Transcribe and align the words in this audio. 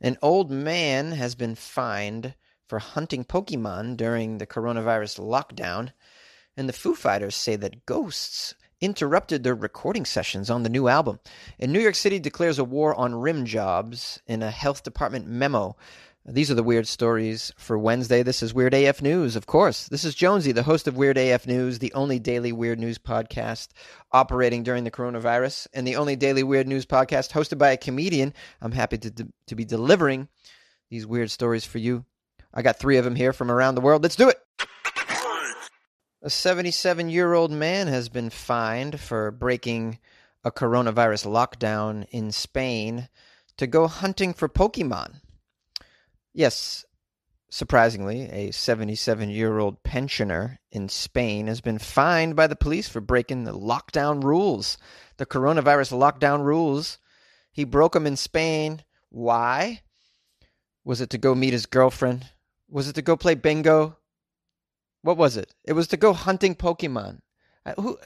An 0.00 0.16
old 0.22 0.50
man 0.50 1.12
has 1.12 1.34
been 1.34 1.54
fined 1.54 2.34
for 2.66 2.78
hunting 2.78 3.24
Pokemon 3.24 3.98
during 3.98 4.38
the 4.38 4.46
coronavirus 4.46 5.20
lockdown, 5.20 5.92
and 6.56 6.68
the 6.68 6.72
Foo 6.72 6.94
Fighters 6.94 7.34
say 7.34 7.54
that 7.56 7.84
ghosts 7.84 8.54
interrupted 8.80 9.42
their 9.42 9.54
recording 9.54 10.06
sessions 10.06 10.48
on 10.48 10.62
the 10.62 10.70
new 10.70 10.88
album. 10.88 11.20
And 11.58 11.70
New 11.70 11.80
York 11.80 11.94
City 11.94 12.18
declares 12.18 12.58
a 12.58 12.64
war 12.64 12.94
on 12.94 13.14
rim 13.14 13.44
jobs 13.44 14.22
in 14.26 14.42
a 14.42 14.50
health 14.50 14.82
department 14.82 15.26
memo. 15.26 15.76
These 16.26 16.50
are 16.50 16.54
the 16.54 16.62
weird 16.62 16.86
stories 16.86 17.50
for 17.56 17.78
Wednesday. 17.78 18.22
This 18.22 18.42
is 18.42 18.52
Weird 18.52 18.74
AF 18.74 19.00
News, 19.00 19.36
of 19.36 19.46
course. 19.46 19.88
This 19.88 20.04
is 20.04 20.14
Jonesy, 20.14 20.52
the 20.52 20.64
host 20.64 20.86
of 20.86 20.94
Weird 20.94 21.16
AF 21.16 21.46
News, 21.46 21.78
the 21.78 21.94
only 21.94 22.18
daily 22.18 22.52
weird 22.52 22.78
news 22.78 22.98
podcast 22.98 23.68
operating 24.12 24.62
during 24.62 24.84
the 24.84 24.90
coronavirus, 24.90 25.66
and 25.72 25.86
the 25.86 25.96
only 25.96 26.16
daily 26.16 26.42
weird 26.42 26.68
news 26.68 26.84
podcast 26.84 27.32
hosted 27.32 27.56
by 27.56 27.70
a 27.70 27.78
comedian. 27.78 28.34
I'm 28.60 28.72
happy 28.72 28.98
to, 28.98 29.28
to 29.46 29.54
be 29.54 29.64
delivering 29.64 30.28
these 30.90 31.06
weird 31.06 31.30
stories 31.30 31.64
for 31.64 31.78
you. 31.78 32.04
I 32.52 32.60
got 32.60 32.78
three 32.78 32.98
of 32.98 33.04
them 33.04 33.16
here 33.16 33.32
from 33.32 33.50
around 33.50 33.74
the 33.74 33.80
world. 33.80 34.02
Let's 34.02 34.16
do 34.16 34.28
it. 34.28 34.36
A 36.22 36.28
77 36.28 37.08
year 37.08 37.32
old 37.32 37.50
man 37.50 37.86
has 37.86 38.10
been 38.10 38.28
fined 38.28 39.00
for 39.00 39.30
breaking 39.30 39.98
a 40.44 40.50
coronavirus 40.52 41.26
lockdown 41.26 42.06
in 42.10 42.30
Spain 42.30 43.08
to 43.56 43.66
go 43.66 43.86
hunting 43.86 44.34
for 44.34 44.50
Pokemon. 44.50 45.22
Yes, 46.32 46.84
surprisingly, 47.50 48.22
a 48.30 48.52
77 48.52 49.30
year 49.30 49.58
old 49.58 49.82
pensioner 49.82 50.60
in 50.70 50.88
Spain 50.88 51.48
has 51.48 51.60
been 51.60 51.78
fined 51.78 52.36
by 52.36 52.46
the 52.46 52.56
police 52.56 52.88
for 52.88 53.00
breaking 53.00 53.44
the 53.44 53.52
lockdown 53.52 54.22
rules, 54.22 54.78
the 55.16 55.26
coronavirus 55.26 55.92
lockdown 55.92 56.44
rules. 56.44 56.98
He 57.52 57.64
broke 57.64 57.92
them 57.92 58.06
in 58.06 58.16
Spain. 58.16 58.84
Why? 59.10 59.82
Was 60.84 61.00
it 61.00 61.10
to 61.10 61.18
go 61.18 61.34
meet 61.34 61.52
his 61.52 61.66
girlfriend? 61.66 62.26
Was 62.68 62.88
it 62.88 62.94
to 62.94 63.02
go 63.02 63.16
play 63.16 63.34
bingo? 63.34 63.96
What 65.02 65.16
was 65.16 65.36
it? 65.36 65.52
It 65.64 65.72
was 65.72 65.88
to 65.88 65.96
go 65.96 66.12
hunting 66.12 66.54
Pokemon. 66.54 67.20
I, 67.66 67.72
who? 67.72 67.98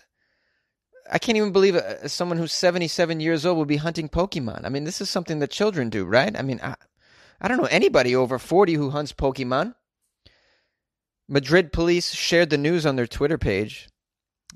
I 1.10 1.18
can't 1.18 1.36
even 1.36 1.52
believe 1.52 1.74
it. 1.74 2.10
someone 2.10 2.38
who's 2.38 2.52
77 2.54 3.20
years 3.20 3.44
old 3.44 3.58
would 3.58 3.68
be 3.68 3.76
hunting 3.76 4.08
Pokemon. 4.08 4.64
I 4.64 4.70
mean, 4.70 4.84
this 4.84 5.02
is 5.02 5.10
something 5.10 5.38
that 5.40 5.50
children 5.50 5.90
do, 5.90 6.06
right? 6.06 6.34
I 6.36 6.40
mean, 6.40 6.60
I, 6.62 6.76
I 7.44 7.48
don't 7.48 7.58
know 7.58 7.68
anybody 7.70 8.16
over 8.16 8.38
40 8.38 8.72
who 8.72 8.88
hunts 8.88 9.12
Pokemon. 9.12 9.74
Madrid 11.28 11.74
police 11.74 12.14
shared 12.14 12.48
the 12.48 12.56
news 12.56 12.86
on 12.86 12.96
their 12.96 13.06
Twitter 13.06 13.36
page. 13.36 13.90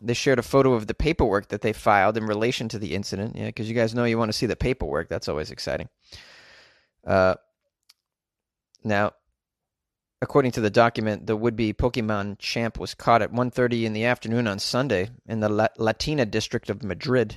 They 0.00 0.14
shared 0.14 0.38
a 0.38 0.42
photo 0.42 0.72
of 0.72 0.86
the 0.86 0.94
paperwork 0.94 1.48
that 1.48 1.60
they 1.60 1.74
filed 1.74 2.16
in 2.16 2.24
relation 2.24 2.66
to 2.70 2.78
the 2.78 2.94
incident. 2.94 3.36
Yeah, 3.36 3.44
because 3.44 3.68
you 3.68 3.74
guys 3.74 3.94
know 3.94 4.04
you 4.04 4.16
want 4.16 4.30
to 4.30 4.38
see 4.38 4.46
the 4.46 4.56
paperwork. 4.56 5.10
That's 5.10 5.28
always 5.28 5.50
exciting. 5.50 5.90
Uh, 7.06 7.34
now, 8.82 9.12
according 10.22 10.52
to 10.52 10.62
the 10.62 10.70
document, 10.70 11.26
the 11.26 11.36
would-be 11.36 11.74
Pokemon 11.74 12.38
champ 12.38 12.80
was 12.80 12.94
caught 12.94 13.20
at 13.20 13.34
1:30 13.34 13.84
in 13.84 13.92
the 13.92 14.06
afternoon 14.06 14.48
on 14.48 14.58
Sunday 14.58 15.10
in 15.26 15.40
the 15.40 15.50
La- 15.50 15.68
Latina 15.76 16.24
district 16.24 16.70
of 16.70 16.82
Madrid. 16.82 17.36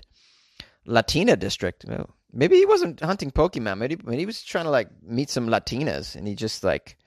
Latina 0.86 1.36
district. 1.36 1.84
Oh, 1.90 2.12
maybe 2.34 2.56
he 2.58 2.66
wasn't 2.66 3.00
hunting 3.02 3.32
Pokemon. 3.32 3.78
Maybe, 3.78 3.98
maybe 4.04 4.20
he 4.20 4.26
was 4.26 4.44
trying 4.44 4.66
to 4.66 4.72
like 4.72 4.90
meet 5.04 5.30
some 5.30 5.48
Latinas, 5.48 6.16
and 6.16 6.28
he 6.28 6.36
just 6.36 6.64
like, 6.64 6.98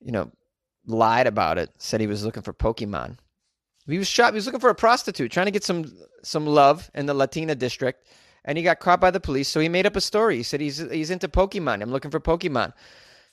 you 0.00 0.12
know, 0.12 0.30
lied 0.86 1.26
about 1.26 1.58
it. 1.58 1.70
Said 1.78 2.00
he 2.00 2.06
was 2.06 2.24
looking 2.24 2.42
for 2.42 2.52
Pokemon. 2.52 3.18
He 3.86 3.98
was 3.98 4.08
shot. 4.08 4.32
He 4.32 4.36
was 4.36 4.46
looking 4.46 4.60
for 4.60 4.70
a 4.70 4.74
prostitute, 4.74 5.32
trying 5.32 5.46
to 5.46 5.52
get 5.52 5.64
some 5.64 5.92
some 6.22 6.46
love 6.46 6.90
in 6.94 7.06
the 7.06 7.14
Latina 7.14 7.54
district, 7.54 8.06
and 8.44 8.56
he 8.56 8.64
got 8.64 8.80
caught 8.80 9.00
by 9.00 9.10
the 9.10 9.20
police. 9.20 9.48
So 9.48 9.60
he 9.60 9.68
made 9.68 9.86
up 9.86 9.96
a 9.96 10.00
story. 10.00 10.36
He 10.36 10.42
said 10.42 10.60
he's 10.60 10.78
he's 10.78 11.10
into 11.10 11.28
Pokemon. 11.28 11.82
I'm 11.82 11.90
looking 11.90 12.10
for 12.10 12.20
Pokemon. 12.20 12.72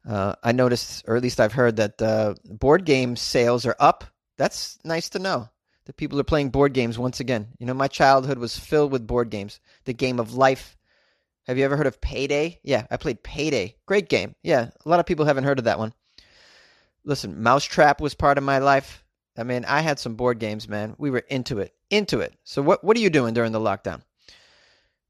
Uh, 0.08 0.34
I 0.42 0.52
noticed, 0.52 1.04
or 1.08 1.16
at 1.16 1.22
least 1.22 1.40
I've 1.40 1.52
heard, 1.52 1.76
that 1.76 2.00
uh, 2.00 2.34
board 2.44 2.84
game 2.84 3.16
sales 3.16 3.66
are 3.66 3.76
up. 3.80 4.04
That's 4.36 4.78
nice 4.84 5.10
to 5.10 5.18
know 5.18 5.48
that 5.86 5.96
people 5.96 6.20
are 6.20 6.24
playing 6.24 6.50
board 6.50 6.72
games 6.72 6.98
once 6.98 7.20
again. 7.20 7.48
You 7.58 7.66
know, 7.66 7.74
my 7.74 7.88
childhood 7.88 8.38
was 8.38 8.58
filled 8.58 8.92
with 8.92 9.06
board 9.06 9.30
games. 9.30 9.60
The 9.84 9.92
game 9.92 10.20
of 10.20 10.34
life. 10.34 10.76
Have 11.46 11.58
you 11.58 11.64
ever 11.64 11.76
heard 11.76 11.86
of 11.86 12.00
Payday? 12.00 12.60
Yeah, 12.62 12.86
I 12.90 12.96
played 12.96 13.22
Payday. 13.22 13.76
Great 13.86 14.08
game. 14.08 14.34
Yeah, 14.42 14.70
a 14.84 14.88
lot 14.88 15.00
of 15.00 15.06
people 15.06 15.26
haven't 15.26 15.44
heard 15.44 15.58
of 15.58 15.66
that 15.66 15.78
one. 15.78 15.92
Listen, 17.04 17.42
Mousetrap 17.42 18.00
was 18.00 18.14
part 18.14 18.38
of 18.38 18.44
my 18.44 18.58
life. 18.58 19.04
I 19.36 19.42
mean, 19.42 19.64
I 19.64 19.80
had 19.80 19.98
some 19.98 20.14
board 20.14 20.38
games, 20.38 20.68
man. 20.68 20.94
We 20.96 21.10
were 21.10 21.24
into 21.28 21.58
it, 21.58 21.74
into 21.90 22.20
it. 22.20 22.34
So, 22.44 22.62
what 22.62 22.84
what 22.84 22.96
are 22.96 23.00
you 23.00 23.10
doing 23.10 23.34
during 23.34 23.52
the 23.52 23.60
lockdown? 23.60 24.02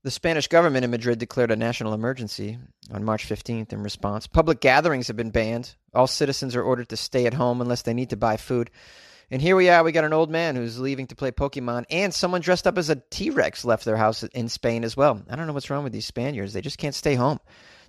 The 0.05 0.11
Spanish 0.11 0.49
government 0.49 0.85
in 0.85 0.91
Madrid 0.91 1.19
declared 1.19 1.51
a 1.51 1.57
national 1.57 1.95
emergency 1.95 2.59
on 2.93 3.05
March 3.05 3.27
15th 3.27 3.73
in 3.73 3.83
response. 3.83 4.27
Public 4.27 4.61
gatherings 4.61 5.07
have 5.07 5.17
been 5.17 5.31
banned. 5.31 5.75
All 5.95 6.07
citizens 6.07 6.55
are 6.55 6.63
ordered 6.63 6.91
to 6.91 6.97
stay 6.99 7.25
at 7.25 7.33
home 7.33 7.63
unless 7.63 7.81
they 7.81 7.95
need 7.95 8.11
to 8.11 8.17
buy 8.19 8.37
food. 8.37 8.71
And 9.31 9.41
here 9.41 9.57
we 9.57 9.71
are. 9.71 9.83
We 9.83 9.93
got 9.93 10.05
an 10.05 10.13
old 10.13 10.29
man 10.29 10.57
who's 10.57 10.79
leaving 10.79 11.07
to 11.07 11.17
play 11.17 11.31
Pokemon, 11.31 11.87
and 11.89 12.13
someone 12.13 12.43
dressed 12.43 12.67
up 12.67 12.77
as 12.77 12.91
a 12.91 12.97
T 12.97 13.31
Rex 13.31 13.65
left 13.65 13.87
their 13.87 13.97
house 13.97 14.23
in 14.23 14.51
Spain 14.51 14.85
as 14.85 14.95
well. 14.95 15.23
I 15.31 15.37
don't 15.37 15.47
know 15.47 15.55
what's 15.55 15.71
wrong 15.71 15.85
with 15.85 15.95
these 15.95 16.05
Spaniards. 16.05 16.53
They 16.53 16.61
just 16.61 16.77
can't 16.77 16.95
stay 16.95 17.15
home. 17.15 17.41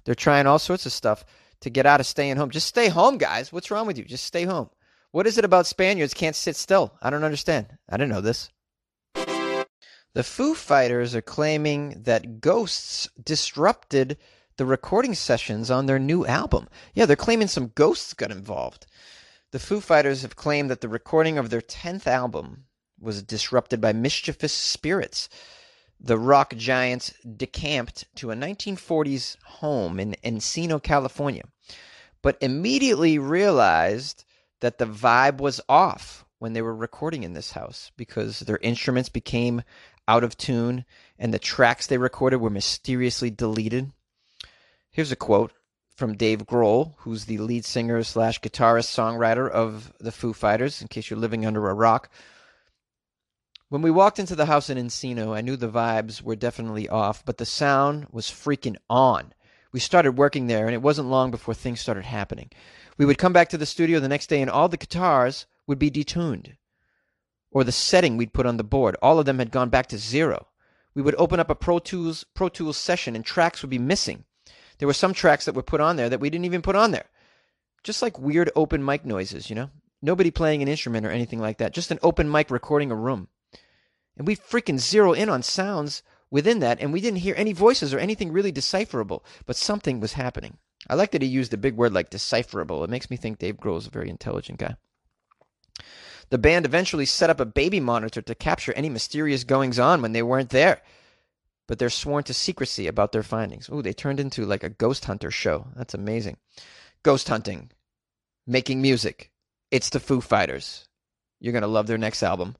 They're 0.05 0.15
trying 0.15 0.47
all 0.47 0.57
sorts 0.57 0.85
of 0.85 0.93
stuff 0.93 1.25
to 1.59 1.69
get 1.69 1.85
out 1.85 1.99
of 1.99 2.05
staying 2.05 2.37
home. 2.37 2.49
Just 2.49 2.67
stay 2.67 2.87
home, 2.87 3.17
guys. 3.17 3.51
What's 3.51 3.71
wrong 3.71 3.87
with 3.87 3.97
you? 3.97 4.05
Just 4.05 4.23
stay 4.23 4.45
home. 4.45 4.69
What 5.11 5.27
is 5.27 5.37
it 5.37 5.43
about 5.43 5.67
Spaniards 5.67 6.13
can't 6.13 6.35
sit 6.37 6.55
still? 6.55 6.93
I 7.01 7.09
don't 7.09 7.25
understand. 7.25 7.67
I 7.89 7.97
didn't 7.97 8.11
know 8.11 8.21
this. 8.21 8.51
The 10.15 10.23
Foo 10.23 10.55
Fighters 10.55 11.13
are 11.13 11.21
claiming 11.21 12.03
that 12.03 12.39
ghosts 12.39 13.09
disrupted 13.21 14.17
the 14.55 14.65
recording 14.65 15.13
sessions 15.13 15.69
on 15.69 15.87
their 15.87 15.99
new 15.99 16.25
album. 16.25 16.69
Yeah, 16.93 17.05
they're 17.05 17.17
claiming 17.17 17.49
some 17.49 17.73
ghosts 17.75 18.13
got 18.13 18.31
involved. 18.31 18.87
The 19.51 19.59
Foo 19.59 19.81
Fighters 19.81 20.21
have 20.21 20.37
claimed 20.37 20.69
that 20.69 20.79
the 20.79 20.87
recording 20.87 21.37
of 21.37 21.49
their 21.49 21.59
10th 21.59 22.07
album 22.07 22.63
was 22.97 23.23
disrupted 23.23 23.81
by 23.81 23.91
mischievous 23.91 24.53
spirits. 24.53 25.27
The 25.99 26.17
rock 26.17 26.55
giants 26.55 27.13
decamped 27.35 28.05
to 28.15 28.31
a 28.31 28.35
1940s 28.35 29.35
home 29.43 29.99
in 29.99 30.15
Encino, 30.23 30.81
California, 30.81 31.43
but 32.21 32.37
immediately 32.39 33.19
realized 33.19 34.23
that 34.61 34.77
the 34.77 34.87
vibe 34.87 35.39
was 35.39 35.59
off 35.67 36.25
when 36.39 36.53
they 36.53 36.61
were 36.61 36.75
recording 36.75 37.23
in 37.23 37.33
this 37.33 37.51
house 37.51 37.91
because 37.97 38.41
their 38.41 38.59
instruments 38.61 39.09
became 39.09 39.61
out 40.07 40.23
of 40.23 40.37
tune 40.37 40.85
and 41.17 41.33
the 41.33 41.39
tracks 41.39 41.87
they 41.87 41.97
recorded 41.97 42.37
were 42.37 42.49
mysteriously 42.49 43.29
deleted. 43.29 43.91
Here's 44.91 45.11
a 45.11 45.15
quote 45.15 45.51
from 45.95 46.17
Dave 46.17 46.45
Grohl, 46.45 46.93
who's 46.99 47.25
the 47.25 47.37
lead 47.37 47.63
singer 47.63 48.03
slash 48.03 48.41
guitarist 48.41 48.93
songwriter 48.93 49.49
of 49.49 49.93
the 49.99 50.11
Foo 50.11 50.33
Fighters, 50.33 50.81
in 50.81 50.89
case 50.89 51.09
you're 51.09 51.19
living 51.19 51.45
under 51.45 51.69
a 51.69 51.73
rock. 51.73 52.09
When 53.69 53.81
we 53.81 53.91
walked 53.91 54.19
into 54.19 54.35
the 54.35 54.45
house 54.45 54.69
in 54.69 54.77
Encino, 54.77 55.35
I 55.35 55.41
knew 55.41 55.55
the 55.55 55.69
vibes 55.69 56.21
were 56.21 56.35
definitely 56.35 56.87
off, 56.87 57.25
but 57.25 57.37
the 57.37 57.45
sound 57.45 58.07
was 58.11 58.27
freaking 58.27 58.75
on. 58.89 59.33
We 59.71 59.79
started 59.79 60.17
working 60.17 60.47
there, 60.47 60.65
and 60.65 60.73
it 60.73 60.81
wasn't 60.81 61.09
long 61.09 61.31
before 61.31 61.53
things 61.53 61.79
started 61.79 62.05
happening. 62.05 62.51
We 62.97 63.05
would 63.05 63.17
come 63.17 63.33
back 63.33 63.49
to 63.49 63.57
the 63.57 63.65
studio 63.65 63.99
the 63.99 64.07
next 64.07 64.27
day, 64.27 64.41
and 64.41 64.51
all 64.51 64.69
the 64.69 64.77
guitars 64.77 65.45
would 65.65 65.79
be 65.79 65.89
detuned. 65.89 66.55
Or 67.55 67.63
the 67.63 67.71
setting 67.71 68.17
we'd 68.17 68.33
put 68.33 68.45
on 68.45 68.57
the 68.57 68.65
board, 68.65 68.97
all 69.01 69.17
of 69.17 69.25
them 69.25 69.39
had 69.39 69.49
gone 69.49 69.69
back 69.69 69.87
to 69.87 69.97
zero. 69.97 70.47
We 70.93 71.01
would 71.01 71.15
open 71.17 71.39
up 71.39 71.49
a 71.49 71.55
Pro 71.55 71.79
Tools, 71.79 72.25
Pro 72.33 72.49
Tools 72.49 72.75
session, 72.75 73.15
and 73.15 73.23
tracks 73.23 73.61
would 73.61 73.69
be 73.69 73.79
missing. 73.79 74.25
There 74.77 74.89
were 74.89 74.93
some 74.93 75.13
tracks 75.13 75.45
that 75.45 75.55
were 75.55 75.63
put 75.63 75.79
on 75.79 75.95
there 75.95 76.09
that 76.09 76.19
we 76.19 76.29
didn't 76.29 76.43
even 76.43 76.61
put 76.61 76.75
on 76.75 76.91
there. 76.91 77.05
Just 77.81 78.01
like 78.01 78.19
weird 78.19 78.51
open 78.57 78.83
mic 78.83 79.05
noises, 79.05 79.49
you 79.49 79.55
know? 79.55 79.69
Nobody 80.01 80.31
playing 80.31 80.63
an 80.63 80.67
instrument 80.67 81.05
or 81.05 81.11
anything 81.11 81.39
like 81.39 81.57
that. 81.59 81.73
Just 81.73 81.91
an 81.91 81.99
open 82.03 82.29
mic 82.29 82.51
recording 82.51 82.91
a 82.91 82.95
room. 82.95 83.29
And 84.17 84.27
we 84.27 84.35
freaking 84.35 84.77
zero 84.77 85.13
in 85.13 85.29
on 85.29 85.41
sounds 85.41 86.03
within 86.29 86.59
that, 86.59 86.81
and 86.81 86.91
we 86.91 86.99
didn't 86.99 87.19
hear 87.19 87.35
any 87.37 87.53
voices 87.53 87.93
or 87.93 87.99
anything 87.99 88.33
really 88.33 88.51
decipherable, 88.51 89.23
but 89.45 89.55
something 89.55 90.01
was 90.01 90.11
happening. 90.11 90.57
I 90.89 90.95
like 90.95 91.11
that 91.11 91.21
he 91.21 91.27
used 91.29 91.53
a 91.53 91.57
big 91.57 91.77
word 91.77 91.93
like 91.93 92.09
decipherable. 92.09 92.83
It 92.83 92.89
makes 92.89 93.09
me 93.09 93.15
think 93.15 93.39
Dave 93.39 93.55
Grohl 93.55 93.77
is 93.77 93.87
a 93.87 93.91
very 93.91 94.09
intelligent 94.09 94.59
guy. 94.59 94.75
The 96.29 96.37
band 96.37 96.65
eventually 96.65 97.05
set 97.05 97.29
up 97.29 97.39
a 97.39 97.45
baby 97.45 97.79
monitor 97.79 98.21
to 98.21 98.35
capture 98.35 98.73
any 98.73 98.89
mysterious 98.89 99.43
goings 99.43 99.79
on 99.79 100.01
when 100.01 100.13
they 100.13 100.23
weren't 100.23 100.49
there. 100.49 100.81
But 101.67 101.79
they're 101.79 101.89
sworn 101.89 102.23
to 102.25 102.33
secrecy 102.33 102.87
about 102.87 103.11
their 103.11 103.23
findings. 103.23 103.69
Ooh, 103.69 103.81
they 103.81 103.93
turned 103.93 104.19
into 104.19 104.45
like 104.45 104.63
a 104.63 104.69
ghost 104.69 105.05
hunter 105.05 105.31
show. 105.31 105.67
That's 105.75 105.93
amazing. 105.93 106.37
Ghost 107.03 107.27
hunting, 107.27 107.71
making 108.45 108.81
music. 108.81 109.31
It's 109.71 109.89
the 109.89 109.99
Foo 109.99 110.21
Fighters. 110.21 110.87
You're 111.39 111.53
going 111.53 111.63
to 111.63 111.67
love 111.67 111.87
their 111.87 111.97
next 111.97 112.23
album 112.23 112.55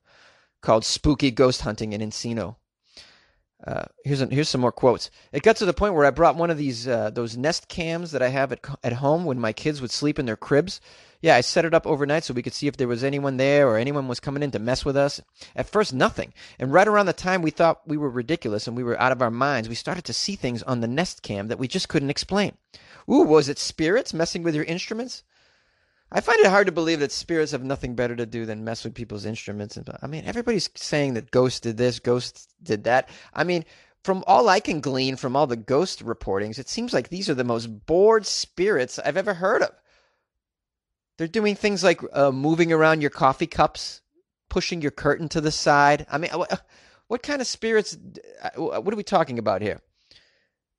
called 0.60 0.84
Spooky 0.84 1.30
Ghost 1.30 1.62
Hunting 1.62 1.92
in 1.92 2.00
Encino. 2.00 2.56
Uh, 3.64 3.84
here's 4.04 4.20
here's 4.20 4.48
some 4.50 4.60
more 4.60 4.72
quotes. 4.72 5.10
It 5.32 5.42
got 5.42 5.56
to 5.56 5.64
the 5.64 5.72
point 5.72 5.94
where 5.94 6.04
I 6.04 6.10
brought 6.10 6.36
one 6.36 6.50
of 6.50 6.58
these 6.58 6.86
uh, 6.86 7.10
those 7.10 7.36
Nest 7.36 7.68
cams 7.68 8.12
that 8.12 8.22
I 8.22 8.28
have 8.28 8.52
at 8.52 8.60
at 8.84 8.92
home 8.94 9.24
when 9.24 9.40
my 9.40 9.52
kids 9.52 9.80
would 9.80 9.90
sleep 9.90 10.18
in 10.18 10.26
their 10.26 10.36
cribs. 10.36 10.80
Yeah, 11.22 11.36
I 11.36 11.40
set 11.40 11.64
it 11.64 11.72
up 11.72 11.86
overnight 11.86 12.24
so 12.24 12.34
we 12.34 12.42
could 12.42 12.52
see 12.52 12.66
if 12.66 12.76
there 12.76 12.86
was 12.86 13.02
anyone 13.02 13.38
there 13.38 13.66
or 13.66 13.78
anyone 13.78 14.08
was 14.08 14.20
coming 14.20 14.42
in 14.42 14.50
to 14.50 14.58
mess 14.58 14.84
with 14.84 14.96
us. 14.96 15.22
At 15.56 15.68
first, 15.68 15.94
nothing. 15.94 16.34
And 16.58 16.72
right 16.72 16.86
around 16.86 17.06
the 17.06 17.14
time 17.14 17.40
we 17.40 17.50
thought 17.50 17.88
we 17.88 17.96
were 17.96 18.10
ridiculous 18.10 18.66
and 18.66 18.76
we 18.76 18.84
were 18.84 19.00
out 19.00 19.12
of 19.12 19.22
our 19.22 19.30
minds, 19.30 19.68
we 19.68 19.74
started 19.74 20.04
to 20.04 20.12
see 20.12 20.36
things 20.36 20.62
on 20.62 20.80
the 20.80 20.86
Nest 20.86 21.22
cam 21.22 21.48
that 21.48 21.58
we 21.58 21.66
just 21.66 21.88
couldn't 21.88 22.10
explain. 22.10 22.58
Ooh, 23.10 23.22
was 23.22 23.48
it 23.48 23.58
spirits 23.58 24.12
messing 24.12 24.42
with 24.42 24.54
your 24.54 24.64
instruments? 24.64 25.24
I 26.10 26.20
find 26.20 26.38
it 26.40 26.46
hard 26.46 26.66
to 26.66 26.72
believe 26.72 27.00
that 27.00 27.10
spirits 27.10 27.52
have 27.52 27.64
nothing 27.64 27.94
better 27.94 28.14
to 28.14 28.26
do 28.26 28.46
than 28.46 28.64
mess 28.64 28.84
with 28.84 28.94
people's 28.94 29.26
instruments. 29.26 29.76
And 29.76 29.88
I 30.02 30.06
mean, 30.06 30.24
everybody's 30.24 30.70
saying 30.76 31.14
that 31.14 31.30
ghosts 31.30 31.60
did 31.60 31.76
this, 31.76 31.98
ghosts 31.98 32.48
did 32.62 32.84
that. 32.84 33.08
I 33.34 33.42
mean, 33.42 33.64
from 34.04 34.22
all 34.28 34.48
I 34.48 34.60
can 34.60 34.80
glean 34.80 35.16
from 35.16 35.34
all 35.34 35.48
the 35.48 35.56
ghost 35.56 36.04
reportings, 36.04 36.60
it 36.60 36.68
seems 36.68 36.92
like 36.92 37.08
these 37.08 37.28
are 37.28 37.34
the 37.34 37.42
most 37.42 37.66
bored 37.86 38.24
spirits 38.24 39.00
I've 39.00 39.16
ever 39.16 39.34
heard 39.34 39.62
of. 39.62 39.72
They're 41.18 41.26
doing 41.26 41.56
things 41.56 41.82
like 41.82 42.00
uh, 42.12 42.30
moving 42.30 42.72
around 42.72 43.00
your 43.00 43.10
coffee 43.10 43.48
cups, 43.48 44.00
pushing 44.48 44.80
your 44.80 44.92
curtain 44.92 45.28
to 45.30 45.40
the 45.40 45.50
side. 45.50 46.06
I 46.08 46.18
mean, 46.18 46.30
what, 46.30 46.62
what 47.08 47.22
kind 47.24 47.40
of 47.40 47.48
spirits? 47.48 47.98
Uh, 48.40 48.80
what 48.80 48.94
are 48.94 48.96
we 48.96 49.02
talking 49.02 49.40
about 49.40 49.60
here? 49.60 49.80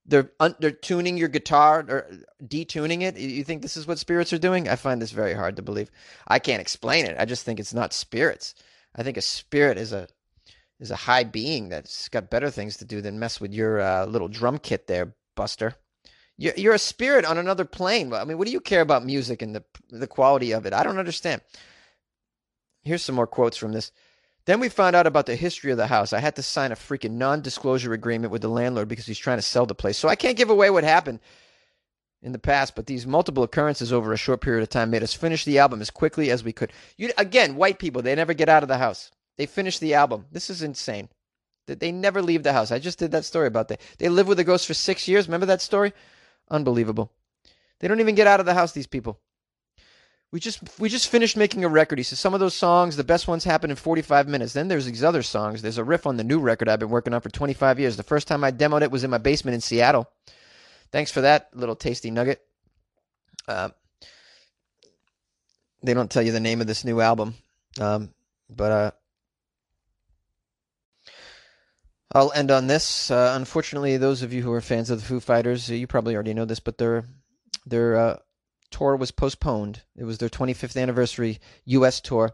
They're 0.07 0.31
un- 0.39 0.55
they're 0.59 0.71
tuning 0.71 1.17
your 1.17 1.27
guitar 1.27 1.85
or 1.87 2.09
detuning 2.43 3.01
it. 3.01 3.17
You 3.17 3.43
think 3.43 3.61
this 3.61 3.77
is 3.77 3.87
what 3.87 3.99
spirits 3.99 4.31
are 4.33 4.37
doing? 4.37 4.69
I 4.69 4.75
find 4.75 5.01
this 5.01 5.11
very 5.11 5.33
hard 5.33 5.57
to 5.57 5.61
believe. 5.61 5.91
I 6.27 6.39
can't 6.39 6.61
explain 6.61 7.05
it. 7.05 7.17
I 7.19 7.25
just 7.25 7.43
think 7.43 7.59
it's 7.59 7.73
not 7.73 7.93
spirits. 7.93 8.55
I 8.95 9.03
think 9.03 9.17
a 9.17 9.21
spirit 9.21 9.77
is 9.77 9.91
a 9.93 10.07
is 10.79 10.91
a 10.91 10.95
high 10.95 11.23
being 11.23 11.69
that's 11.69 12.07
got 12.09 12.29
better 12.29 12.49
things 12.49 12.77
to 12.77 12.85
do 12.85 13.01
than 13.01 13.19
mess 13.19 13.41
with 13.41 13.53
your 13.53 13.81
uh, 13.81 14.05
little 14.05 14.27
drum 14.27 14.59
kit 14.59 14.87
there, 14.87 15.15
Buster. 15.35 15.75
You're, 16.37 16.53
you're 16.55 16.73
a 16.75 16.79
spirit 16.79 17.25
on 17.25 17.37
another 17.37 17.65
plane. 17.65 18.13
I 18.13 18.23
mean, 18.23 18.37
what 18.37 18.45
do 18.45 18.53
you 18.53 18.59
care 18.61 18.81
about 18.81 19.05
music 19.05 19.41
and 19.41 19.55
the 19.55 19.63
the 19.89 20.07
quality 20.07 20.53
of 20.53 20.65
it? 20.65 20.73
I 20.73 20.83
don't 20.83 20.99
understand. 20.99 21.41
Here's 22.83 23.03
some 23.03 23.15
more 23.15 23.27
quotes 23.27 23.57
from 23.57 23.73
this. 23.73 23.91
Then 24.47 24.61
we 24.61 24.69
found 24.69 24.95
out 24.95 25.05
about 25.05 25.25
the 25.25 25.35
history 25.35 25.71
of 25.71 25.77
the 25.77 25.87
house. 25.87 26.13
I 26.13 26.19
had 26.19 26.37
to 26.37 26.41
sign 26.41 26.71
a 26.71 26.75
freaking 26.75 27.17
non 27.17 27.41
disclosure 27.41 27.91
agreement 27.91 28.31
with 28.31 28.41
the 28.41 28.47
landlord 28.47 28.87
because 28.87 29.05
he's 29.05 29.17
trying 29.17 29.39
to 29.39 29.41
sell 29.41 29.65
the 29.65 29.75
place. 29.75 29.97
So 29.97 30.07
I 30.07 30.15
can't 30.15 30.37
give 30.37 30.49
away 30.49 30.69
what 30.69 30.85
happened 30.85 31.19
in 32.21 32.31
the 32.31 32.39
past, 32.39 32.73
but 32.73 32.85
these 32.85 33.05
multiple 33.05 33.43
occurrences 33.43 33.91
over 33.91 34.13
a 34.13 34.17
short 34.17 34.39
period 34.39 34.63
of 34.63 34.69
time 34.69 34.89
made 34.89 35.03
us 35.03 35.13
finish 35.13 35.43
the 35.43 35.59
album 35.59 35.81
as 35.81 35.89
quickly 35.89 36.31
as 36.31 36.45
we 36.45 36.53
could. 36.53 36.71
You, 36.95 37.11
again, 37.17 37.57
white 37.57 37.77
people, 37.77 38.01
they 38.01 38.15
never 38.15 38.33
get 38.33 38.47
out 38.47 38.63
of 38.63 38.69
the 38.69 38.77
house. 38.77 39.11
They 39.35 39.47
finish 39.47 39.79
the 39.79 39.95
album. 39.95 40.27
This 40.31 40.49
is 40.49 40.63
insane. 40.63 41.09
They 41.65 41.91
never 41.91 42.21
leave 42.21 42.43
the 42.43 42.53
house. 42.53 42.71
I 42.71 42.79
just 42.79 42.99
did 42.99 43.11
that 43.11 43.25
story 43.25 43.47
about 43.47 43.67
that. 43.67 43.81
They 43.97 44.07
live 44.07 44.29
with 44.29 44.37
the 44.37 44.45
ghost 44.45 44.65
for 44.65 44.73
six 44.73 45.09
years. 45.09 45.27
Remember 45.27 45.47
that 45.47 45.61
story? 45.61 45.91
Unbelievable. 46.49 47.11
They 47.79 47.89
don't 47.89 47.99
even 47.99 48.15
get 48.15 48.27
out 48.27 48.39
of 48.39 48.45
the 48.45 48.53
house, 48.53 48.71
these 48.71 48.87
people 48.87 49.19
we 50.31 50.39
just 50.39 50.59
we 50.79 50.89
just 50.89 51.07
finished 51.07 51.37
making 51.37 51.63
a 51.63 51.69
record. 51.69 51.99
He 51.99 52.03
says 52.03 52.19
some 52.19 52.33
of 52.33 52.39
those 52.39 52.53
songs, 52.53 52.95
the 52.95 53.03
best 53.03 53.27
ones 53.27 53.43
happen 53.43 53.69
in 53.69 53.77
45 53.77 54.27
minutes. 54.27 54.53
Then 54.53 54.67
there's 54.67 54.85
these 54.85 55.03
other 55.03 55.23
songs. 55.23 55.61
There's 55.61 55.77
a 55.77 55.83
riff 55.83 56.05
on 56.05 56.17
the 56.17 56.23
new 56.23 56.39
record 56.39 56.67
I've 56.67 56.79
been 56.79 56.89
working 56.89 57.13
on 57.13 57.21
for 57.21 57.29
25 57.29 57.79
years. 57.79 57.95
The 57.95 58.03
first 58.03 58.27
time 58.27 58.43
I 58.43 58.51
demoed 58.51 58.81
it 58.81 58.91
was 58.91 59.03
in 59.03 59.09
my 59.09 59.19
basement 59.19 59.55
in 59.55 59.61
Seattle. 59.61 60.09
Thanks 60.91 61.11
for 61.11 61.21
that 61.21 61.49
little 61.53 61.75
tasty 61.75 62.11
nugget. 62.11 62.41
Uh, 63.47 63.69
they 65.81 65.93
don't 65.93 66.11
tell 66.11 66.23
you 66.23 66.33
the 66.33 66.39
name 66.39 66.59
of 66.59 66.67
this 66.67 66.83
new 66.83 66.99
album, 66.99 67.35
um, 67.79 68.13
but 68.49 68.71
uh, 68.71 68.91
I'll 72.11 72.33
end 72.33 72.51
on 72.51 72.67
this. 72.67 73.09
Uh, 73.09 73.33
unfortunately, 73.37 73.95
those 73.95 74.23
of 74.23 74.33
you 74.33 74.41
who 74.41 74.51
are 74.51 74.59
fans 74.59 74.89
of 74.89 74.99
the 74.99 75.05
Foo 75.05 75.21
Fighters, 75.21 75.69
you 75.69 75.87
probably 75.87 76.15
already 76.15 76.33
know 76.33 76.45
this, 76.45 76.59
but 76.59 76.77
they're 76.77 77.05
they're 77.65 77.95
uh, 77.95 78.17
tour 78.71 78.95
was 78.95 79.11
postponed. 79.11 79.81
It 79.95 80.03
was 80.03 80.17
their 80.17 80.29
25th 80.29 80.81
anniversary 80.81 81.39
U.S. 81.65 82.01
tour, 82.01 82.31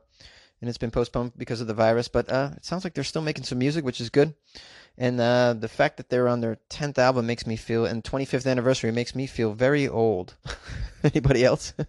and 0.61 0.69
it's 0.69 0.77
been 0.77 0.91
postponed 0.91 1.33
because 1.37 1.61
of 1.61 1.67
the 1.67 1.73
virus. 1.73 2.07
But 2.07 2.29
uh, 2.29 2.51
it 2.57 2.65
sounds 2.65 2.83
like 2.83 2.93
they're 2.93 3.03
still 3.03 3.21
making 3.21 3.43
some 3.45 3.59
music, 3.59 3.83
which 3.85 4.01
is 4.01 4.09
good. 4.09 4.33
And 4.97 5.19
uh, 5.19 5.55
the 5.57 5.67
fact 5.67 5.97
that 5.97 6.09
they're 6.09 6.27
on 6.27 6.41
their 6.41 6.59
10th 6.69 6.97
album 6.97 7.25
makes 7.25 7.47
me 7.47 7.55
feel, 7.55 7.85
and 7.85 8.03
25th 8.03 8.49
anniversary 8.49 8.91
makes 8.91 9.15
me 9.15 9.25
feel 9.25 9.53
very 9.53 9.87
old. 9.87 10.35
Anybody 11.03 11.43
else? 11.43 11.73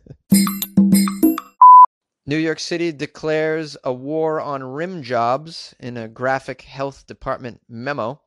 New 2.27 2.39
York 2.39 2.59
City 2.59 2.91
declares 2.91 3.77
a 3.85 3.93
war 3.93 4.41
on 4.41 4.63
rim 4.65 5.03
jobs 5.03 5.75
in 5.79 5.99
a 5.99 6.09
graphic 6.09 6.63
health 6.63 7.07
department 7.07 7.61
memo. 7.69 8.23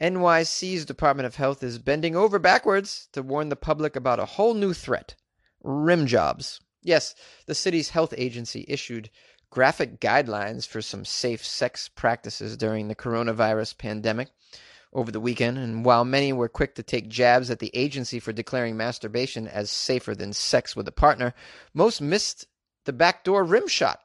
NYC's 0.00 0.86
Department 0.86 1.26
of 1.26 1.34
Health 1.34 1.62
is 1.62 1.78
bending 1.78 2.16
over 2.16 2.38
backwards 2.38 3.08
to 3.12 3.22
warn 3.22 3.50
the 3.50 3.56
public 3.56 3.96
about 3.96 4.18
a 4.18 4.24
whole 4.24 4.54
new 4.54 4.72
threat 4.72 5.14
rim 5.68 6.06
jobs. 6.06 6.60
Yes, 6.82 7.14
the 7.46 7.54
city's 7.54 7.90
health 7.90 8.14
agency 8.16 8.64
issued 8.68 9.10
graphic 9.50 10.00
guidelines 10.00 10.66
for 10.66 10.80
some 10.80 11.04
safe 11.04 11.44
sex 11.44 11.88
practices 11.88 12.56
during 12.56 12.88
the 12.88 12.94
coronavirus 12.94 13.76
pandemic 13.78 14.28
over 14.92 15.10
the 15.10 15.20
weekend. 15.20 15.58
And 15.58 15.84
while 15.84 16.04
many 16.04 16.32
were 16.32 16.48
quick 16.48 16.74
to 16.76 16.82
take 16.82 17.08
jabs 17.08 17.50
at 17.50 17.58
the 17.58 17.70
agency 17.74 18.20
for 18.20 18.32
declaring 18.32 18.76
masturbation 18.76 19.46
as 19.46 19.70
safer 19.70 20.14
than 20.14 20.32
sex 20.32 20.74
with 20.74 20.88
a 20.88 20.92
partner, 20.92 21.34
most 21.74 22.00
missed 22.00 22.46
the 22.84 22.92
backdoor 22.92 23.44
rim 23.44 23.68
shot. 23.68 24.00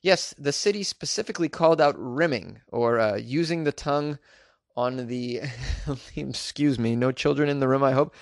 Yes, 0.00 0.32
the 0.38 0.52
city 0.52 0.84
specifically 0.84 1.48
called 1.48 1.80
out 1.80 1.96
rimming 1.98 2.60
or 2.68 3.00
uh, 3.00 3.16
using 3.16 3.64
the 3.64 3.72
tongue 3.72 4.18
on 4.76 5.08
the, 5.08 5.40
excuse 6.16 6.78
me, 6.78 6.94
no 6.94 7.10
children 7.10 7.48
in 7.48 7.58
the 7.58 7.66
room, 7.66 7.82
I 7.82 7.92
hope, 7.92 8.14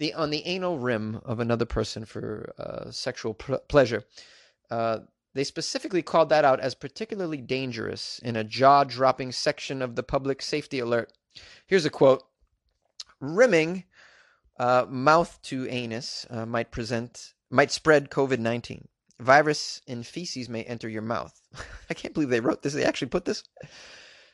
the 0.00 0.14
on 0.14 0.30
the 0.30 0.44
anal 0.46 0.78
rim 0.78 1.20
of 1.24 1.38
another 1.38 1.66
person 1.66 2.06
for 2.06 2.52
uh, 2.58 2.90
sexual 2.90 3.34
pr- 3.34 3.56
pleasure. 3.68 4.02
Uh, 4.70 5.00
they 5.34 5.44
specifically 5.44 6.02
called 6.02 6.30
that 6.30 6.44
out 6.44 6.58
as 6.58 6.74
particularly 6.74 7.36
dangerous 7.36 8.18
in 8.20 8.34
a 8.34 8.42
jaw 8.42 8.82
dropping 8.82 9.30
section 9.30 9.80
of 9.82 9.94
the 9.94 10.02
public 10.02 10.42
safety 10.42 10.80
alert. 10.80 11.12
Here's 11.66 11.84
a 11.84 11.90
quote 11.90 12.24
Rimming, 13.20 13.84
uh, 14.58 14.86
mouth 14.88 15.38
to 15.42 15.68
anus, 15.68 16.26
uh, 16.30 16.46
might 16.46 16.70
present, 16.70 17.34
might 17.50 17.70
spread 17.70 18.10
COVID 18.10 18.38
19. 18.38 18.88
Virus 19.20 19.82
in 19.86 20.02
feces 20.02 20.48
may 20.48 20.64
enter 20.64 20.88
your 20.88 21.02
mouth. 21.02 21.38
I 21.90 21.94
can't 21.94 22.14
believe 22.14 22.30
they 22.30 22.40
wrote 22.40 22.62
this. 22.62 22.72
They 22.72 22.84
actually 22.84 23.08
put 23.08 23.26
this. 23.26 23.44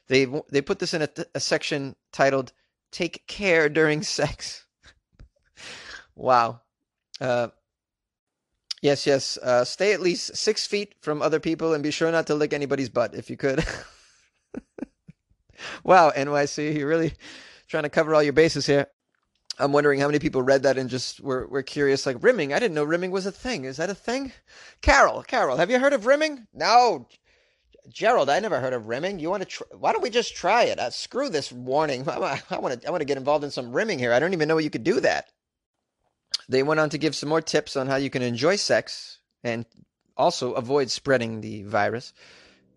They, 0.06 0.26
they 0.52 0.62
put 0.62 0.78
this 0.78 0.94
in 0.94 1.02
a, 1.02 1.08
a 1.34 1.40
section 1.40 1.96
titled 2.12 2.52
Take 2.92 3.26
Care 3.26 3.68
During 3.68 4.02
Sex. 4.02 4.65
Wow. 6.16 6.62
Uh, 7.20 7.48
yes, 8.82 9.06
yes. 9.06 9.38
Uh, 9.38 9.64
stay 9.64 9.92
at 9.92 10.00
least 10.00 10.36
six 10.36 10.66
feet 10.66 10.94
from 11.00 11.22
other 11.22 11.40
people 11.40 11.74
and 11.74 11.82
be 11.82 11.90
sure 11.90 12.10
not 12.12 12.26
to 12.28 12.34
lick 12.34 12.52
anybody's 12.52 12.88
butt 12.88 13.14
if 13.14 13.30
you 13.30 13.36
could. 13.36 13.64
wow, 15.84 16.10
NYC, 16.10 16.76
you're 16.76 16.88
really 16.88 17.12
trying 17.68 17.84
to 17.84 17.88
cover 17.90 18.14
all 18.14 18.22
your 18.22 18.32
bases 18.32 18.66
here. 18.66 18.86
I'm 19.58 19.72
wondering 19.72 20.00
how 20.00 20.06
many 20.06 20.18
people 20.18 20.42
read 20.42 20.64
that 20.64 20.78
and 20.78 20.90
just 20.90 21.20
were, 21.20 21.46
were 21.46 21.62
curious, 21.62 22.06
like 22.06 22.22
rimming. 22.22 22.52
I 22.52 22.58
didn't 22.58 22.74
know 22.74 22.84
rimming 22.84 23.10
was 23.10 23.26
a 23.26 23.32
thing. 23.32 23.64
Is 23.64 23.78
that 23.78 23.90
a 23.90 23.94
thing? 23.94 24.32
Carol, 24.82 25.22
Carol, 25.22 25.56
have 25.56 25.70
you 25.70 25.78
heard 25.78 25.94
of 25.94 26.06
rimming? 26.06 26.46
No. 26.52 27.08
Gerald, 27.88 28.28
I 28.28 28.40
never 28.40 28.60
heard 28.60 28.72
of 28.74 28.86
rimming. 28.86 29.18
You 29.18 29.30
want 29.30 29.42
to? 29.42 29.48
Tr- 29.48 29.62
Why 29.78 29.92
don't 29.92 30.02
we 30.02 30.10
just 30.10 30.36
try 30.36 30.64
it? 30.64 30.78
Uh, 30.78 30.90
screw 30.90 31.28
this 31.28 31.52
warning. 31.52 32.08
I 32.08 32.18
want 32.58 32.80
to. 32.80 32.88
I 32.88 32.90
want 32.90 33.00
to 33.00 33.06
get 33.06 33.16
involved 33.16 33.44
in 33.44 33.50
some 33.50 33.72
rimming 33.72 33.98
here. 33.98 34.12
I 34.12 34.18
don't 34.18 34.32
even 34.32 34.48
know 34.48 34.58
you 34.58 34.70
could 34.70 34.84
do 34.84 35.00
that. 35.00 35.26
They 36.48 36.62
went 36.62 36.80
on 36.80 36.90
to 36.90 36.98
give 36.98 37.16
some 37.16 37.28
more 37.28 37.40
tips 37.40 37.76
on 37.76 37.86
how 37.86 37.96
you 37.96 38.10
can 38.10 38.22
enjoy 38.22 38.56
sex 38.56 39.18
and 39.42 39.66
also 40.16 40.52
avoid 40.52 40.90
spreading 40.90 41.40
the 41.40 41.62
virus. 41.64 42.12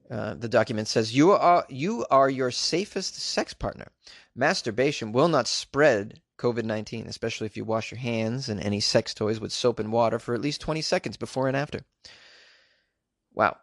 Uh, 0.09 0.33
the 0.33 0.49
document 0.49 0.87
says 0.87 1.15
you 1.15 1.31
are 1.31 1.65
you 1.69 2.05
are 2.09 2.29
your 2.29 2.49
safest 2.49 3.15
sex 3.15 3.53
partner. 3.53 3.91
Masturbation 4.35 5.11
will 5.11 5.27
not 5.27 5.47
spread 5.47 6.21
COVID 6.39 6.63
19, 6.63 7.05
especially 7.07 7.45
if 7.45 7.55
you 7.55 7.63
wash 7.63 7.91
your 7.91 7.99
hands 7.99 8.49
and 8.49 8.59
any 8.59 8.79
sex 8.79 9.13
toys 9.13 9.39
with 9.39 9.51
soap 9.51 9.79
and 9.79 9.91
water 9.91 10.17
for 10.17 10.33
at 10.33 10.41
least 10.41 10.61
20 10.61 10.81
seconds 10.81 11.17
before 11.17 11.47
and 11.47 11.55
after. 11.55 11.81
Wow. 13.33 13.57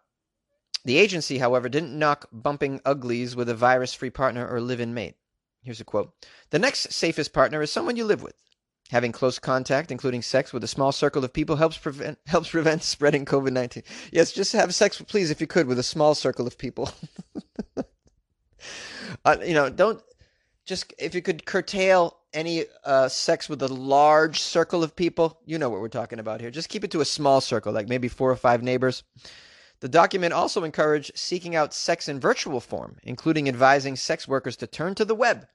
The 0.84 0.98
agency, 0.98 1.38
however, 1.38 1.68
didn't 1.68 1.98
knock 1.98 2.28
bumping 2.30 2.80
uglies 2.84 3.34
with 3.34 3.48
a 3.48 3.54
virus 3.54 3.92
free 3.92 4.10
partner 4.10 4.46
or 4.46 4.60
live 4.60 4.78
in 4.78 4.94
mate. 4.94 5.16
Here's 5.62 5.80
a 5.80 5.84
quote 5.84 6.12
The 6.50 6.60
next 6.60 6.92
safest 6.92 7.32
partner 7.32 7.60
is 7.60 7.72
someone 7.72 7.96
you 7.96 8.04
live 8.04 8.22
with. 8.22 8.36
Having 8.90 9.12
close 9.12 9.38
contact, 9.38 9.90
including 9.90 10.22
sex, 10.22 10.52
with 10.52 10.62
a 10.62 10.68
small 10.68 10.92
circle 10.92 11.24
of 11.24 11.32
people 11.32 11.56
helps 11.56 11.76
prevent 11.76 12.18
helps 12.26 12.50
prevent 12.50 12.82
spreading 12.82 13.24
COVID 13.24 13.52
nineteen. 13.52 13.82
Yes, 14.12 14.32
just 14.32 14.52
have 14.52 14.74
sex, 14.74 15.00
please, 15.00 15.30
if 15.30 15.40
you 15.40 15.46
could, 15.46 15.66
with 15.66 15.78
a 15.78 15.82
small 15.82 16.14
circle 16.14 16.46
of 16.46 16.56
people. 16.56 16.90
uh, 19.24 19.36
you 19.44 19.54
know, 19.54 19.68
don't 19.70 20.00
just 20.66 20.92
if 20.98 21.14
you 21.14 21.22
could 21.22 21.46
curtail 21.46 22.16
any 22.32 22.64
uh, 22.84 23.08
sex 23.08 23.48
with 23.48 23.62
a 23.62 23.68
large 23.68 24.40
circle 24.40 24.84
of 24.84 24.94
people. 24.94 25.40
You 25.46 25.58
know 25.58 25.68
what 25.68 25.80
we're 25.80 25.88
talking 25.88 26.18
about 26.18 26.40
here. 26.40 26.50
Just 26.50 26.68
keep 26.68 26.84
it 26.84 26.90
to 26.92 27.00
a 27.00 27.04
small 27.04 27.40
circle, 27.40 27.72
like 27.72 27.88
maybe 27.88 28.08
four 28.08 28.30
or 28.30 28.36
five 28.36 28.62
neighbors. 28.62 29.02
The 29.80 29.88
document 29.88 30.32
also 30.32 30.64
encouraged 30.64 31.12
seeking 31.14 31.54
out 31.54 31.74
sex 31.74 32.08
in 32.08 32.20
virtual 32.20 32.60
form, 32.60 32.96
including 33.02 33.48
advising 33.48 33.96
sex 33.96 34.26
workers 34.26 34.56
to 34.58 34.66
turn 34.66 34.94
to 34.94 35.04
the 35.04 35.14
web. 35.14 35.46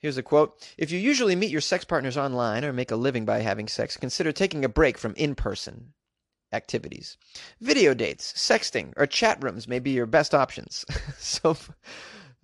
Here's 0.00 0.16
a 0.16 0.22
quote 0.22 0.66
If 0.78 0.90
you 0.90 0.98
usually 0.98 1.36
meet 1.36 1.50
your 1.50 1.60
sex 1.60 1.84
partners 1.84 2.16
online 2.16 2.64
or 2.64 2.72
make 2.72 2.90
a 2.90 2.96
living 2.96 3.24
by 3.24 3.40
having 3.40 3.68
sex, 3.68 3.96
consider 3.96 4.32
taking 4.32 4.64
a 4.64 4.68
break 4.68 4.98
from 4.98 5.14
in 5.14 5.34
person 5.34 5.92
activities. 6.52 7.16
Video 7.60 7.94
dates, 7.94 8.32
sexting, 8.32 8.92
or 8.96 9.06
chat 9.06 9.42
rooms 9.42 9.68
may 9.68 9.78
be 9.78 9.90
your 9.90 10.06
best 10.06 10.34
options. 10.34 10.84
so, 11.18 11.56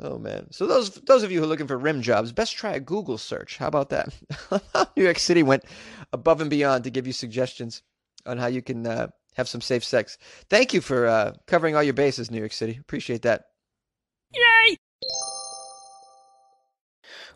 oh 0.00 0.18
man. 0.18 0.48
So 0.52 0.66
those 0.66 0.90
those 0.90 1.22
of 1.22 1.32
you 1.32 1.38
who 1.38 1.44
are 1.44 1.48
looking 1.48 1.66
for 1.66 1.78
rim 1.78 2.02
jobs, 2.02 2.30
best 2.30 2.56
try 2.56 2.72
a 2.72 2.80
Google 2.80 3.18
search. 3.18 3.56
How 3.56 3.68
about 3.68 3.88
that? 3.90 4.14
New 4.96 5.04
York 5.04 5.18
City 5.18 5.42
went 5.42 5.64
above 6.12 6.42
and 6.42 6.50
beyond 6.50 6.84
to 6.84 6.90
give 6.90 7.06
you 7.06 7.12
suggestions 7.12 7.82
on 8.26 8.36
how 8.36 8.48
you 8.48 8.60
can 8.60 8.86
uh, 8.86 9.08
have 9.34 9.48
some 9.48 9.62
safe 9.62 9.84
sex. 9.84 10.18
Thank 10.50 10.75
you 10.75 10.82
for 10.82 11.06
uh, 11.06 11.32
covering 11.46 11.75
all 11.75 11.82
your 11.82 11.94
bases, 11.94 12.30
New 12.30 12.38
York 12.38 12.52
City. 12.52 12.76
Appreciate 12.78 13.22
that. 13.22 13.46
Yay! 14.34 14.76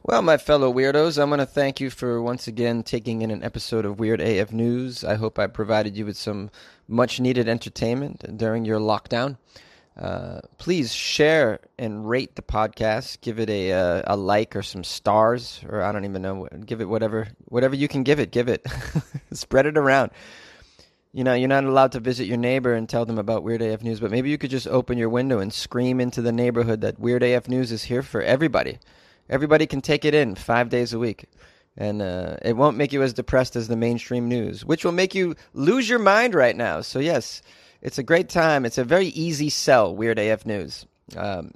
Well, 0.02 0.22
my 0.22 0.38
fellow 0.38 0.72
weirdos, 0.72 1.20
I 1.20 1.24
want 1.24 1.40
to 1.40 1.46
thank 1.46 1.78
you 1.78 1.90
for 1.90 2.22
once 2.22 2.48
again 2.48 2.82
taking 2.82 3.20
in 3.20 3.30
an 3.30 3.44
episode 3.44 3.84
of 3.84 4.00
Weird 4.00 4.22
AF 4.22 4.50
News. 4.50 5.04
I 5.04 5.16
hope 5.16 5.38
I 5.38 5.46
provided 5.46 5.94
you 5.94 6.06
with 6.06 6.16
some 6.16 6.50
much 6.88 7.20
needed 7.20 7.50
entertainment 7.50 8.38
during 8.38 8.64
your 8.64 8.80
lockdown. 8.80 9.36
Uh, 9.98 10.40
please 10.56 10.94
share 10.94 11.60
and 11.78 12.08
rate 12.08 12.34
the 12.34 12.42
podcast. 12.42 13.20
Give 13.20 13.38
it 13.38 13.50
a 13.50 13.72
uh, 13.72 14.02
a 14.06 14.16
like 14.16 14.56
or 14.56 14.62
some 14.62 14.84
stars, 14.84 15.62
or 15.68 15.82
I 15.82 15.92
don't 15.92 16.06
even 16.06 16.22
know. 16.22 16.48
Give 16.64 16.80
it 16.80 16.88
whatever 16.88 17.28
whatever 17.44 17.76
you 17.76 17.86
can 17.86 18.02
give 18.02 18.20
it. 18.20 18.30
Give 18.32 18.48
it. 18.48 18.66
Spread 19.32 19.66
it 19.66 19.76
around 19.76 20.12
you 21.12 21.24
know, 21.24 21.34
you're 21.34 21.48
not 21.48 21.64
allowed 21.64 21.90
to 21.92 22.00
visit 22.00 22.26
your 22.26 22.36
neighbor 22.36 22.72
and 22.72 22.88
tell 22.88 23.04
them 23.04 23.18
about 23.18 23.42
Weird 23.42 23.62
AF 23.62 23.82
News, 23.82 23.98
but 23.98 24.12
maybe 24.12 24.30
you 24.30 24.38
could 24.38 24.50
just 24.50 24.68
open 24.68 24.96
your 24.96 25.08
window 25.08 25.40
and 25.40 25.52
scream 25.52 26.00
into 26.00 26.22
the 26.22 26.30
neighborhood 26.30 26.82
that 26.82 27.00
Weird 27.00 27.24
AF 27.24 27.48
News 27.48 27.72
is 27.72 27.82
here 27.82 28.02
for 28.02 28.22
everybody. 28.22 28.78
Everybody 29.30 29.66
can 29.66 29.80
take 29.80 30.04
it 30.04 30.12
in 30.12 30.34
five 30.34 30.68
days 30.68 30.92
a 30.92 30.98
week. 30.98 31.24
And 31.76 32.02
uh, 32.02 32.36
it 32.42 32.56
won't 32.56 32.76
make 32.76 32.92
you 32.92 33.02
as 33.02 33.12
depressed 33.12 33.54
as 33.56 33.68
the 33.68 33.76
mainstream 33.76 34.28
news, 34.28 34.64
which 34.64 34.84
will 34.84 34.92
make 34.92 35.14
you 35.14 35.36
lose 35.54 35.88
your 35.88 36.00
mind 36.00 36.34
right 36.34 36.56
now. 36.56 36.80
So, 36.80 36.98
yes, 36.98 37.40
it's 37.80 37.96
a 37.96 38.02
great 38.02 38.28
time. 38.28 38.66
It's 38.66 38.76
a 38.76 38.84
very 38.84 39.06
easy 39.06 39.48
sell, 39.48 39.94
Weird 39.94 40.18
AF 40.18 40.44
News. 40.44 40.84
Um, 41.16 41.52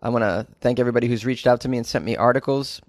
I 0.00 0.10
want 0.10 0.22
to 0.22 0.46
thank 0.60 0.78
everybody 0.78 1.08
who's 1.08 1.26
reached 1.26 1.46
out 1.46 1.60
to 1.62 1.68
me 1.68 1.76
and 1.76 1.86
sent 1.86 2.04
me 2.04 2.16
articles. 2.16 2.80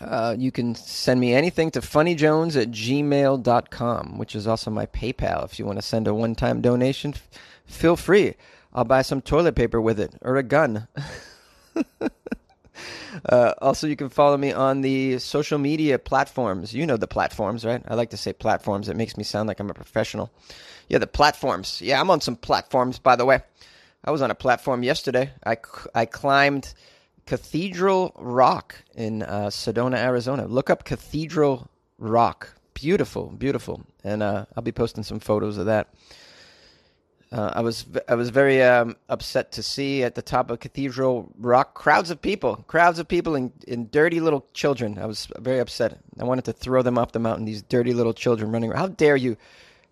Uh, 0.00 0.34
you 0.36 0.50
can 0.50 0.74
send 0.74 1.20
me 1.20 1.32
anything 1.32 1.70
to 1.70 1.80
funnyjones 1.80 2.60
at 2.60 2.70
gmail.com, 2.70 4.18
which 4.18 4.34
is 4.34 4.46
also 4.46 4.70
my 4.70 4.86
PayPal. 4.86 5.44
If 5.44 5.58
you 5.58 5.66
want 5.66 5.78
to 5.78 5.82
send 5.82 6.08
a 6.08 6.14
one 6.14 6.34
time 6.34 6.60
donation, 6.60 7.12
f- 7.14 7.28
feel 7.66 7.96
free. 7.96 8.34
I'll 8.74 8.84
buy 8.84 9.02
some 9.02 9.20
toilet 9.20 9.54
paper 9.54 9.80
with 9.80 10.00
it 10.00 10.14
or 10.22 10.36
a 10.36 10.42
gun. 10.42 10.88
uh, 13.28 13.54
also, 13.60 13.86
you 13.86 13.96
can 13.96 14.08
follow 14.08 14.36
me 14.36 14.52
on 14.52 14.80
the 14.80 15.18
social 15.18 15.58
media 15.58 15.98
platforms. 15.98 16.74
You 16.74 16.86
know 16.86 16.96
the 16.96 17.06
platforms, 17.06 17.64
right? 17.64 17.82
I 17.88 17.94
like 17.94 18.10
to 18.10 18.16
say 18.16 18.32
platforms. 18.32 18.88
It 18.88 18.96
makes 18.96 19.16
me 19.16 19.24
sound 19.24 19.48
like 19.48 19.60
I'm 19.60 19.70
a 19.70 19.74
professional. 19.74 20.30
Yeah, 20.88 20.98
the 20.98 21.06
platforms. 21.06 21.80
Yeah, 21.80 22.00
I'm 22.00 22.10
on 22.10 22.20
some 22.20 22.36
platforms, 22.36 22.98
by 22.98 23.16
the 23.16 23.24
way. 23.24 23.40
I 24.04 24.10
was 24.10 24.22
on 24.22 24.30
a 24.30 24.34
platform 24.34 24.82
yesterday. 24.82 25.30
I, 25.46 25.56
I 25.94 26.06
climbed 26.06 26.74
Cathedral 27.26 28.12
Rock 28.16 28.82
in 28.94 29.22
uh, 29.22 29.46
Sedona, 29.46 29.96
Arizona. 29.96 30.46
Look 30.46 30.70
up 30.70 30.84
Cathedral 30.84 31.70
Rock. 31.98 32.54
Beautiful, 32.74 33.26
beautiful, 33.30 33.82
and 34.02 34.22
uh, 34.22 34.46
I'll 34.56 34.62
be 34.62 34.72
posting 34.72 35.04
some 35.04 35.20
photos 35.20 35.56
of 35.56 35.66
that. 35.66 35.88
Uh, 37.32 37.50
I 37.54 37.62
was 37.62 37.86
I 38.08 38.14
was 38.14 38.28
very 38.28 38.62
um, 38.62 38.94
upset 39.08 39.52
to 39.52 39.62
see 39.62 40.02
at 40.02 40.14
the 40.14 40.20
top 40.20 40.50
of 40.50 40.60
Cathedral 40.60 41.32
Rock 41.38 41.72
crowds 41.72 42.10
of 42.10 42.20
people, 42.20 42.56
crowds 42.66 42.98
of 42.98 43.08
people, 43.08 43.34
and, 43.34 43.50
and 43.66 43.90
dirty 43.90 44.20
little 44.20 44.44
children. 44.52 44.98
I 44.98 45.06
was 45.06 45.28
very 45.38 45.58
upset. 45.58 45.98
I 46.20 46.24
wanted 46.24 46.44
to 46.44 46.52
throw 46.52 46.82
them 46.82 46.98
off 46.98 47.12
the 47.12 47.18
mountain. 47.18 47.46
These 47.46 47.62
dirty 47.62 47.94
little 47.94 48.12
children 48.12 48.52
running 48.52 48.70
around. 48.70 48.80
How 48.80 48.88
dare 48.88 49.16
you! 49.16 49.36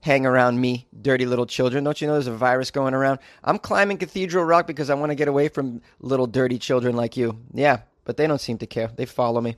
hang 0.03 0.25
around 0.25 0.61
me, 0.61 0.87
dirty 1.03 1.27
little 1.27 1.47
children. 1.47 1.85
Don't 1.85 2.01
you 2.01 2.07
know 2.07 2.15
there's 2.15 2.27
a 2.27 2.33
virus 2.33 2.71
going 2.71 2.95
around? 2.95 3.19
I'm 3.45 3.59
climbing 3.59 3.99
Cathedral 3.99 4.45
Rock 4.45 4.67
because 4.67 4.91
I 4.91 4.95
want 4.95 5.11
to 5.11 5.15
get 5.15 5.29
away 5.29 5.49
from 5.49 5.83
little 6.01 6.27
dirty 6.27 6.59
children 6.59 6.97
like 6.97 7.17
you. 7.17 7.39
Yeah, 7.53 7.81
but 8.05 8.17
they 8.17 8.27
don't 8.27 8.41
seem 8.41 8.59
to 8.59 8.67
care. 8.67 8.91
They 8.97 9.07
follow 9.07 9.41
me. 9.41 9.57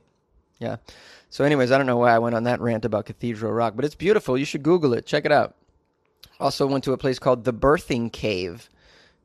Yeah. 0.59 0.77
So, 1.31 1.45
anyways, 1.45 1.73
I 1.73 1.79
don't 1.79 1.87
know 1.87 1.97
why 1.97 2.15
I 2.15 2.19
went 2.19 2.35
on 2.35 2.45
that 2.45 2.61
rant 2.61 2.85
about 2.85 3.07
Cathedral 3.07 3.53
Rock, 3.53 3.75
but 3.75 3.85
it's 3.85 3.95
beautiful. 3.95 4.37
You 4.37 4.45
should 4.45 4.62
Google 4.62 4.93
it. 4.95 5.07
Check 5.07 5.25
it 5.25 5.33
out. 5.33 5.57
Also, 6.43 6.67
went 6.67 6.83
to 6.85 6.93
a 6.93 6.99
place 6.99 7.21
called 7.21 7.45
the 7.45 7.53
Birthing 7.53 8.13
Cave. 8.13 8.69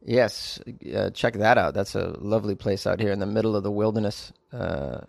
Yes, 0.06 0.60
uh, 0.96 1.10
check 1.10 1.34
that 1.34 1.58
out. 1.58 1.74
That's 1.74 1.96
a 1.96 2.16
lovely 2.20 2.54
place 2.54 2.86
out 2.86 3.00
here 3.00 3.12
in 3.12 3.18
the 3.18 3.26
middle 3.26 3.56
of 3.56 3.64
the 3.64 3.72
wilderness. 3.72 4.32
Uh, 4.54 5.00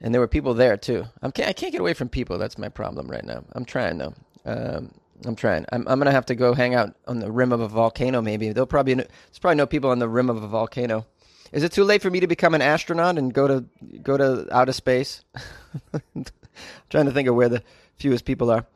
and 0.00 0.14
there 0.14 0.22
were 0.22 0.26
people 0.26 0.54
there 0.54 0.78
too. 0.78 1.04
I'm, 1.20 1.30
I 1.36 1.52
can't 1.52 1.72
get 1.72 1.82
away 1.82 1.92
from 1.92 2.08
people. 2.08 2.38
That's 2.38 2.56
my 2.56 2.70
problem 2.70 3.08
right 3.10 3.24
now. 3.24 3.44
I'm 3.52 3.66
trying 3.66 3.98
though. 3.98 4.14
Um, 4.46 4.90
I'm 5.26 5.36
trying. 5.36 5.66
I'm, 5.70 5.86
I'm 5.86 5.98
gonna 5.98 6.12
have 6.12 6.26
to 6.26 6.34
go 6.34 6.54
hang 6.54 6.74
out 6.74 6.96
on 7.06 7.18
the 7.18 7.30
rim 7.30 7.52
of 7.52 7.60
a 7.60 7.68
volcano. 7.68 8.22
Maybe 8.22 8.52
they'll 8.52 8.66
probably 8.66 8.94
there's 8.94 9.38
probably 9.38 9.56
no 9.56 9.66
people 9.66 9.90
on 9.90 9.98
the 9.98 10.08
rim 10.08 10.30
of 10.30 10.42
a 10.42 10.48
volcano. 10.48 11.06
Is 11.52 11.62
it 11.62 11.72
too 11.72 11.84
late 11.84 12.00
for 12.00 12.10
me 12.10 12.20
to 12.20 12.26
become 12.26 12.54
an 12.54 12.62
astronaut 12.62 13.18
and 13.18 13.34
go 13.34 13.46
to 13.46 13.64
go 14.02 14.16
to 14.16 14.48
outer 14.50 14.72
space? 14.72 15.24
trying 16.90 17.04
to 17.04 17.12
think 17.12 17.28
of 17.28 17.34
where 17.34 17.50
the 17.50 17.62
fewest 17.96 18.24
people 18.24 18.50
are. 18.50 18.66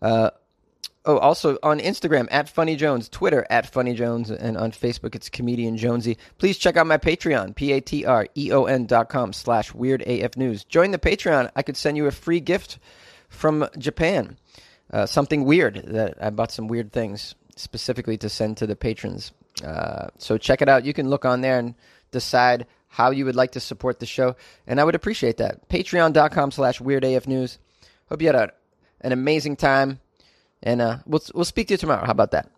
Uh, 0.00 0.30
oh, 1.06 1.18
also 1.18 1.58
on 1.62 1.80
Instagram 1.80 2.28
at 2.30 2.48
Funny 2.48 2.76
Jones, 2.76 3.08
Twitter 3.08 3.46
at 3.48 3.72
Funny 3.72 3.94
Jones, 3.94 4.30
and 4.30 4.56
on 4.56 4.72
Facebook 4.72 5.14
it's 5.14 5.28
Comedian 5.28 5.76
Jonesy. 5.76 6.18
Please 6.38 6.58
check 6.58 6.76
out 6.76 6.86
my 6.86 6.98
Patreon, 6.98 7.54
p 7.54 7.72
a 7.72 7.80
t 7.80 8.04
r 8.04 8.26
e 8.36 8.52
o 8.52 8.64
n 8.64 8.86
dot 8.86 9.08
com 9.08 9.32
slash 9.32 9.72
Weird 9.72 10.02
AF 10.02 10.36
News. 10.36 10.64
Join 10.64 10.90
the 10.90 10.98
Patreon. 10.98 11.50
I 11.56 11.62
could 11.62 11.76
send 11.76 11.96
you 11.96 12.06
a 12.06 12.10
free 12.12 12.40
gift 12.40 12.78
from 13.28 13.66
Japan 13.78 14.36
uh, 14.92 15.06
something 15.06 15.44
weird 15.44 15.82
that 15.86 16.14
I 16.20 16.30
bought 16.30 16.52
some 16.52 16.68
weird 16.68 16.92
things 16.92 17.34
specifically 17.56 18.16
to 18.18 18.28
send 18.28 18.58
to 18.58 18.66
the 18.66 18.76
patrons. 18.76 19.32
Uh, 19.64 20.08
so 20.18 20.38
check 20.38 20.62
it 20.62 20.68
out. 20.68 20.84
You 20.84 20.92
can 20.92 21.08
look 21.08 21.24
on 21.24 21.40
there 21.40 21.58
and 21.58 21.74
decide 22.10 22.66
how 22.88 23.10
you 23.10 23.24
would 23.24 23.36
like 23.36 23.52
to 23.52 23.60
support 23.60 23.98
the 23.98 24.06
show, 24.06 24.36
and 24.66 24.80
I 24.80 24.84
would 24.84 24.94
appreciate 24.94 25.38
that. 25.38 25.68
Patreon.com 25.68 26.50
slash 26.50 26.80
Weird 26.80 27.04
AF 27.04 27.26
News. 27.26 27.58
Hope 28.08 28.22
you 28.22 28.28
had 28.28 28.36
a, 28.36 28.52
an 29.00 29.12
amazing 29.12 29.56
time, 29.56 30.00
and 30.66 30.82
uh, 30.82 30.98
we'll, 31.06 31.22
we'll 31.32 31.44
speak 31.44 31.68
to 31.68 31.74
you 31.74 31.78
tomorrow. 31.78 32.04
How 32.04 32.10
about 32.10 32.32
that? 32.32 32.50